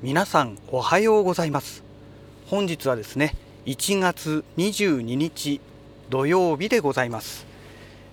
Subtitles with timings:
[0.00, 1.82] 皆さんおはようございます。
[2.46, 3.34] 本日はですね
[3.66, 5.60] 1月22日
[6.08, 7.46] 土曜日でございます。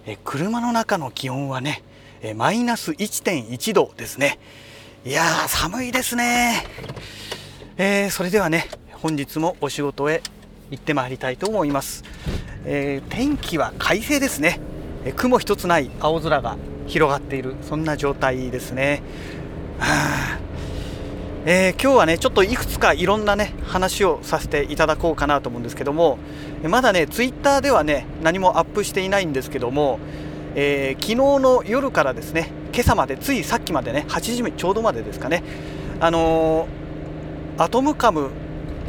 [0.07, 1.83] え車の中の気温はね
[2.23, 4.39] えマイナス1.1度ですね。
[5.05, 6.65] いやー寒いですね、
[7.77, 10.23] えー、それではね本日もお仕事へ
[10.71, 12.03] 行ってまいりたいと思います、
[12.65, 14.59] えー、天気は快晴ですね。
[15.05, 16.57] え雲一つない青空が
[16.87, 19.03] 広がっているそんな状態ですね。
[19.77, 20.24] はあ
[21.47, 26.17] えー、今日はねちょっといくつかいろんなね話をさせていただこうかなと思うんですけども
[26.63, 29.99] まだねツイッターではね何もアップしていないんですけども、
[30.55, 35.43] えー、昨日の夜からですね今朝までついさっきまでね8時ちょうどまでですかね
[35.99, 38.31] あのー、アトムカム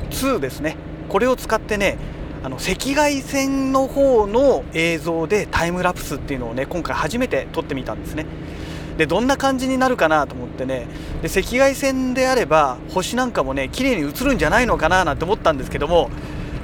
[0.08, 0.78] 2ですね
[1.10, 1.98] これを使ってね
[2.42, 8.24] あの赤外線の方の映像でタイムラプスっていうのをね今回初めて撮ってみたんですね。
[8.96, 10.86] でどんな感じになるかなと思ってね。
[11.22, 16.10] で赤外線であれば星なんかもね綺麗に映るんじゃないのかななんて思ったんですけども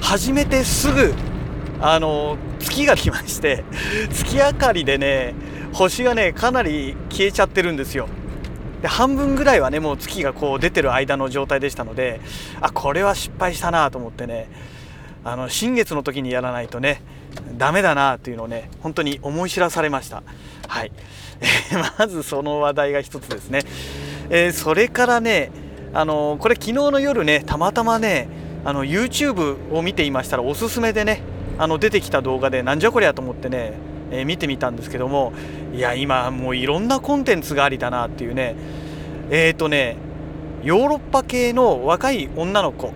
[0.01, 1.13] 始めてすぐ
[1.79, 3.63] あの月が来まして
[4.11, 5.35] 月明かりでね
[5.73, 8.07] 星がねかなり消えちゃってるんですよ。
[8.81, 12.19] で半分ぐらいはねもう月がこう出てる間の状態でしたので
[12.59, 14.49] あこれは失敗したなと思ってね。
[15.25, 17.01] あの新月の時にやらないとね
[17.57, 20.23] ダメだなっていうのをね本当に思い知らされました。
[20.67, 20.91] はい、
[21.41, 23.61] え まずその話題が一つですね、
[24.29, 25.51] えー、それからね
[25.93, 28.27] あのこれ昨日の夜ねたまたまね
[28.65, 31.21] あの YouTube を見ていましたらおすすめでね
[31.57, 33.73] あの出てきた動画でなんじゃこりゃと思ってね、
[34.11, 35.33] えー、見てみたんですけども
[35.73, 38.55] いや今もういろんなコンテンツがありだなっていうね。
[39.29, 39.97] えっ、ー、とね
[40.63, 42.91] ヨーロッパ系の若い女の子。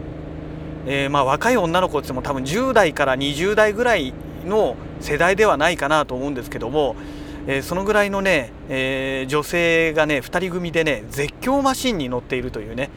[0.90, 4.14] えー、まあ若い女の子っても多分10代から20代ぐらい
[4.48, 6.96] の世代ではないかなと思うんですけども、
[7.48, 12.90] えー、そのぐらいのね、えー、女性がね2人組でね絶叫マシンに乗っているというね。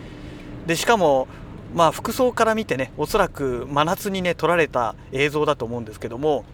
[0.67, 1.29] でしかも
[1.75, 6.45] まあ服装から見てねおそらく真夏にね撮られた映像だと思うんですけども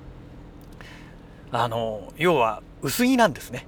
[1.53, 3.67] あの要は薄着なんですね。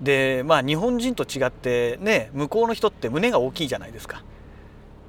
[0.00, 4.22] でまあ日本人と違ってね向こうの人って胸が大きいじゃないですか。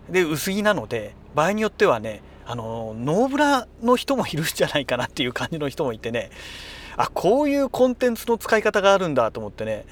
[0.09, 6.29] で薄着なので場合によってはねあのノーブラの人もいるんじゃないかなっていう感じの人もいてね。
[6.97, 9.85] あこういうコンテンツの使い方があるんだと思ってね。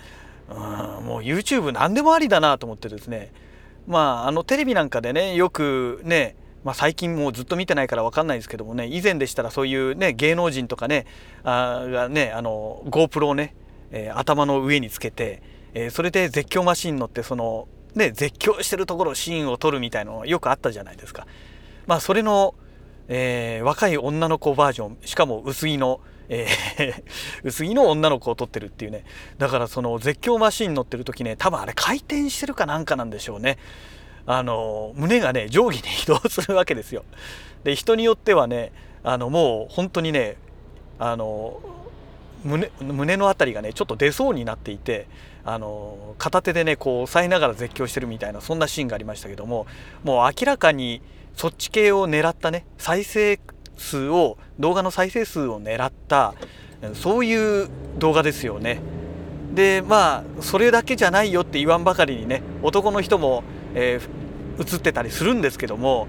[0.49, 0.57] うん
[1.05, 3.31] もう YouTube 何でもありだなと思ってですね。
[3.87, 11.05] まああのテレビなんかでねよくねまあ、最近もうずっと見てないから分かんないですけどもね以前でしたらそういうね芸能人とかね
[11.43, 13.53] あがねあの GoPro をね、
[13.91, 15.41] えー、頭の上につけて、
[15.73, 21.27] えー、それで絶叫マシン乗ってそのね、絶叫してるところシーンを撮るみたいのよくあったじゃないですか。
[21.88, 22.55] まあそれの、
[23.07, 25.99] えー、若い女の子バージョンしかも薄着の、
[26.29, 27.03] えー
[27.44, 29.03] 薄着の女の子を撮ってるっていうね
[29.38, 33.57] だからその絶叫マシン乗ってる時ね多分あれ回転してるかなんかなんでしょうね。
[34.25, 37.03] あの胸がね上下に移動するわけですよ。
[37.63, 38.71] で人によってはね
[39.03, 40.38] あのもう本当にね
[40.97, 41.59] あの
[42.44, 45.07] 胸胸の辺りがねちょっと出そうになっていて
[45.45, 49.65] あの片手でねこう押さえながら絶叫してるみたいなそんなシーンがありましたけども
[50.03, 51.01] もう明らかに
[51.35, 53.39] そっち系を狙ったね再生
[53.77, 56.33] 数を動画の再生数を狙った
[56.94, 58.79] そういう動画ですよね。
[59.53, 63.44] でまあそれだけじゃないよって言わんばかりにね男の人も、
[63.75, 66.07] えー、映ってたりするんですけども、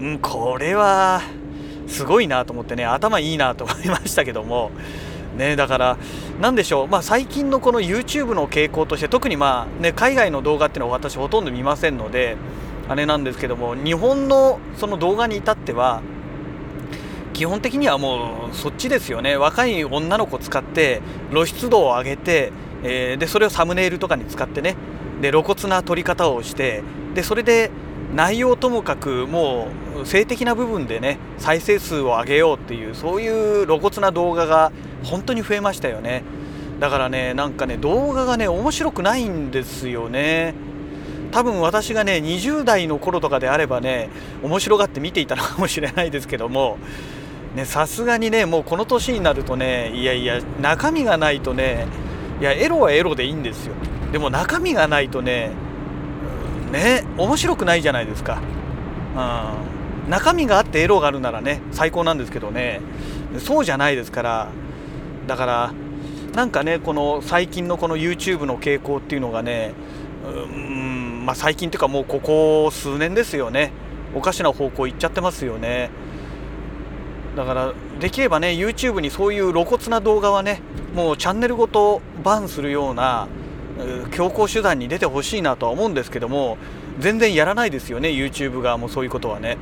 [0.00, 1.22] うん、これは
[1.88, 4.70] すごいなと思ってね頭いいなと思いましたけども
[5.38, 5.96] ね、だから、
[6.40, 12.36] なんでしょう、まあ、最近のこの YouTube の傾向として、特に、まあね、海外の動画っていうのは私、ほとんど見ませんので、
[12.88, 16.00] あれなんですけども、日本のその動画に至っては、
[17.34, 24.76] 基本的にはもうそっちですよね、若い女の子使って、露出度を上げて、えー、でそれをサムネイルとかに使ってね、
[25.20, 26.82] で露骨な撮り方をして、
[27.14, 27.70] でそれで
[28.14, 29.68] 内容ともかくも
[30.02, 34.72] う性的な部分でね再生数を上げようっていうそういう露骨な動画が
[35.04, 36.22] 本当に増えましたよね。
[36.80, 40.54] だからねなんかね動画がね面白くないんですよね。
[41.30, 44.08] 多分私がね20代の頃とかであればね
[44.42, 46.78] 面白がって見ていたのかもしれないですけども
[47.64, 51.86] さすがにねもうこの年になるとねいやいや中身がないとね
[52.40, 53.74] いやエロはエロでいいんですよ。
[54.12, 55.50] でも中身がないとね
[56.72, 58.40] ね面白くないじゃないですか、
[60.04, 62.80] うん、中身があってエロがあるならね最高なんですけどね。
[63.38, 64.48] そうじゃないですから。
[65.26, 65.72] だから
[66.34, 69.74] なんかねこの最近のこの YouTube の傾向っていうのがね
[70.26, 70.97] うん
[71.28, 73.70] まあ最近っていうかもうここ数年ですよね。
[74.14, 75.90] おかしな方向行っちゃってますよね。
[77.36, 80.62] だからできればね YouTube にそういう露骨な動画はね
[80.94, 83.28] もうチャンネルごとバンするような
[84.10, 86.56] 強行手段に出てほしいなとは思うんですけども
[86.98, 89.58] 全然やらないですよね YouTube 側もそういうことはね。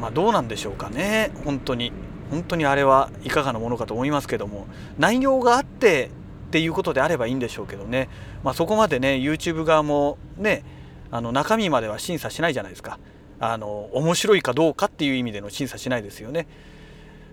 [0.00, 1.30] まあ、どうなんでしょうかね。
[1.44, 1.92] 本当に。
[2.30, 4.66] 本当にあれはいかがなものかと思いますけども。
[4.98, 6.10] 内容があって
[6.48, 8.08] っていうことであればいいんでしょうけどね、
[8.42, 10.64] まあ、そこまでね YouTube 側もね
[11.10, 12.98] あの中身までは審査しないじゃないですか。
[13.40, 16.46] あの面白いかどうかっていう意味での審査しないですよね。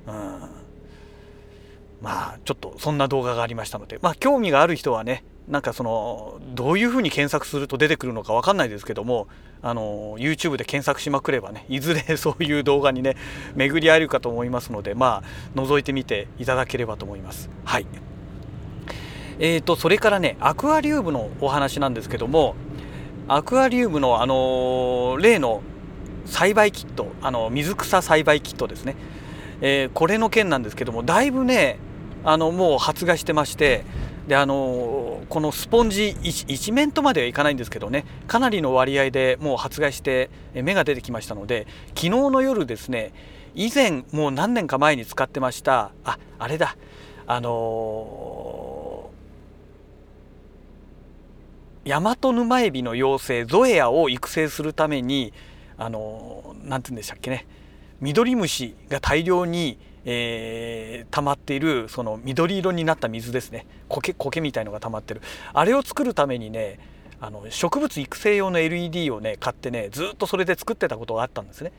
[0.08, 0.14] うん。
[2.02, 4.00] まあちょっとそんな動画がありましたので。
[4.02, 9.28] まあ興味がある人はねなんかそのどういうふうに検索すると出てくるのか分かんないですけども
[9.62, 13.16] あの YouTube で検索しまくればねいずれ そういう動画にね
[13.56, 15.24] 巡り合えるかと思いますのでま
[15.56, 17.50] あ覗いてみていただければと思います。
[17.64, 17.88] はい。
[19.40, 22.56] えーと、それからねアクアリウムのお話なんですけども
[23.28, 25.62] アクアリウムの、あの例の
[26.26, 28.96] 栽培キットあの水草栽培キットですね、
[29.62, 31.78] えー、これの件なんですけどもだいぶね
[32.24, 33.86] あのもう発芽してまして
[34.28, 43.14] であのこのスポンジ一面とまではいかないんですけどねかなりの割合でもう発芽して芽が出てきましたので昨日の夜ですね
[43.54, 46.76] 以前もう何年か前に使ってましたああれだ
[47.28, 55.34] あのー、ヤマトヌマエビの妖精ゾエアを育成するために
[55.78, 57.46] あの何て言うんでしたっけね。
[58.02, 59.78] ミドリムシが大量に
[60.08, 63.66] えー、溜まっているその緑色になった水ですね。
[63.90, 65.22] 苔苔みたいのが溜まってる。
[65.54, 66.80] あれを作るためにね
[67.20, 71.72] あの植物育成用の LED をね買ってねずっとそれで作ってたことがあったんですね。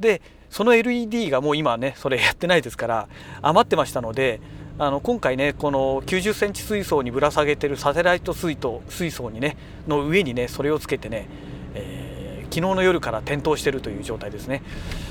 [0.00, 3.08] でその LED がもう今ねそれやってないですから
[3.42, 4.40] 余ってましたので
[4.78, 11.28] あの今回ねこの90センチ水槽にぶら下げてるサテライト水筒水槽にねの上にねそれをつけてね、
[11.74, 14.62] えー、昨日の夜から点灯してるという状態ですね。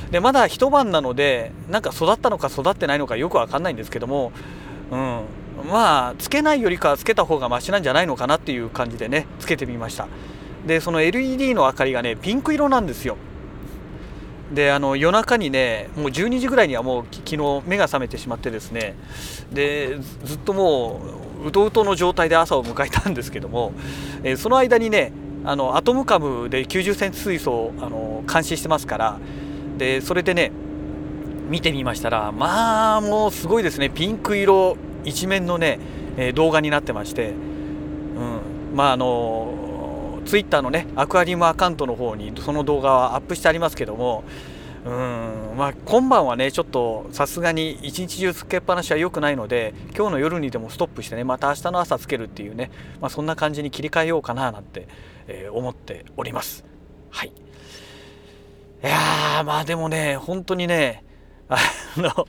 [0.09, 4.31] でまだ一晩なのでなんか育ったのか育ってないのかよく分かんないんですけども、
[4.91, 5.21] うん、
[5.69, 10.07] まあつけないよりかはつけた方がマシなんじゃないのかなっていう感じでねつけてみました。
[10.65, 13.15] でその LED の明かりがねピンク色なんですよ。
[14.53, 18.95] であの夜中にねもう12時ぐらいにはもう昨日目が覚めてしまってですね
[19.51, 21.01] でずっとも
[21.43, 23.73] ううとうとの状態で朝を迎えたんですけども、
[24.23, 25.13] えー、その間にね
[25.43, 29.19] あのアトムカムで90センチ水素をあの監視してますから
[29.77, 30.51] でそれでね
[31.49, 33.89] 見てみましたらまあもうすごいですね。
[33.89, 35.79] ピンク色一面のね、
[36.15, 39.60] え、動画になってまして、うん、まああの
[40.25, 44.23] ツイッターのねアクアリウムアカウントの方にその動画はアップしてありますけども
[44.83, 54.87] うんまあ、今晩はねちょっとさすがに一日中つけっぱなしは良くないので今日の夜にでもストップしてねまた明日の朝つけるっていうね、まあ、そんな感じに切り替えようかななんて、
[55.27, 56.65] えー、思っております。
[57.11, 57.31] はい
[58.83, 61.03] いやまあでもね本当にね
[61.47, 61.59] あ
[61.97, 62.27] の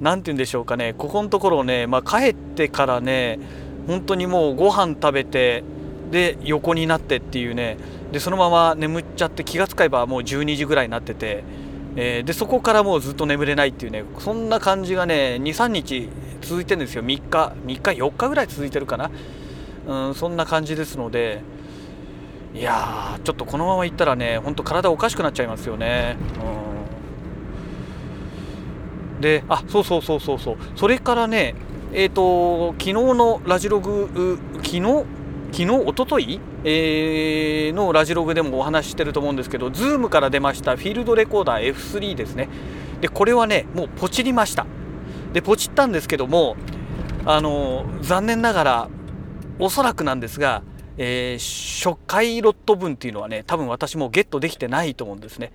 [0.00, 3.38] 何て言うんでしょうかねここのところね、まあ、帰ってからね
[3.86, 5.64] 本当にもうご飯食べて
[6.10, 7.76] で横になってっていうね。
[8.12, 11.44] でそのまま眠っちゃって気がつけばもう12時ぐらいになってて、
[11.96, 14.04] えー、でそこからもうずっと眠れないっていうね。
[14.18, 16.08] そんな感じがね23日
[16.40, 17.04] 続いてるんですよ。
[17.04, 19.10] 3日3日4日ぐらい続いてるかな、
[19.86, 21.42] うん、そんな感じですので。
[22.54, 26.16] いやちょっとこのままいったらねほんと体おかしくなっちゃいますよね。
[29.14, 30.56] うん、であそうそうそうそうそう。
[30.74, 31.54] それからね
[31.92, 35.04] えっ、ー、と昨日のラジログ昨日
[35.52, 42.48] 昨日おととい、えー、のラジログでもお話ししてると思うんですけど Zoom から出ましたフィールドレコーダー F3 ですね。
[43.00, 44.66] でこれはねもうポチりました。
[45.32, 46.56] でポチったんですけども
[47.24, 48.88] あの残念ながら
[49.58, 50.62] おそらくなんですが
[50.98, 55.52] えー、初回ロット分っていうのはね多分私もゲットできてないと思うんですね。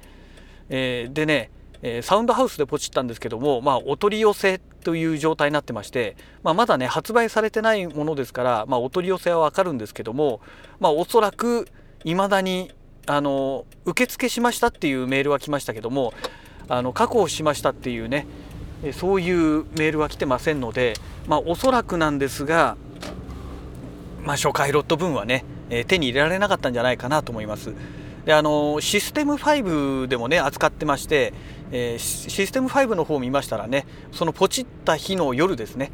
[0.69, 1.51] えー、でね、
[1.83, 10.41] えー、サウンドハウスでポチったんですけども、まあ、お取り寄せという状態になってまして、まあ、まだね発売されてないものですから、まあ、お取り寄せはわかるんですけども、
[10.79, 11.67] まあ、おそらく
[12.03, 12.71] いまだに
[13.05, 16.13] あの受付しましたっていうメールは来ましたけども
[16.69, 18.25] あの確保しましたっていうね
[18.93, 20.93] そういうメールは来てませんので、
[21.27, 22.77] まあ、おそらくなんですが
[24.23, 27.73] まあ、初回ロット分はね、え、手に入れられなかったんじゃないかなと思います。
[28.25, 31.33] であのシステム5でもね扱ってまして、
[31.73, 35.91] えー、システム5の方を見ましたらねそのポチった日の夜ですね、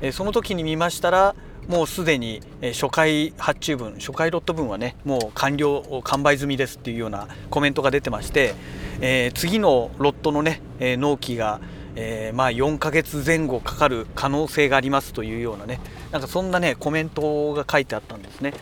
[0.00, 1.34] えー、その時に見ましたら
[1.68, 8.54] もうすでに初回発注分初回ロット分はねもう完了完売済みですっていうようなコメントが出てまして、
[9.00, 11.60] えー、次のロットのね、え、納期が
[11.96, 15.80] え、まあ4ヶ月前後かかる可能性がありますというようなね
[16.12, 18.52] なんかそんなねコメントが書いてあったんですね。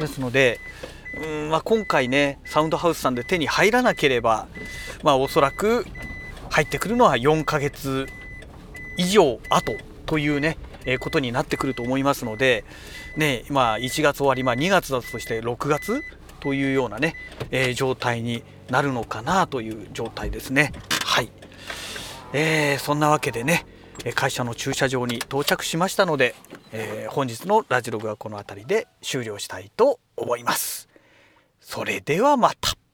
[0.00, 0.58] ですので
[1.20, 4.48] うん、まあ、今回ねサウンドハウスさんで手に入らなければ
[5.02, 5.86] まあおそらく
[6.50, 8.06] 入ってくるのは4ヶ月
[8.96, 10.56] 以上後というね、
[10.86, 12.64] えことになってくると思いますので、
[13.16, 16.02] ね、まあ1月終わり、まあ、2月だとして6月
[16.40, 17.14] というようなね、
[17.50, 20.72] えー、状態になるのかなという状態ですね。
[21.04, 21.30] はい、
[22.32, 23.66] えー、そんなわけでね
[24.14, 26.34] 会社の駐車場に到着しましたので、
[26.72, 30.88] えー、本日のラジログはこの辺りで終了したいと思います。
[31.68, 32.85] それではまた。